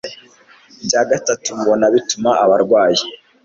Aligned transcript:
bya 0.85 1.01
gatatu 1.09 1.47
mubona 1.57 1.85
bituma 1.95 2.29
abarwayi 2.43 3.03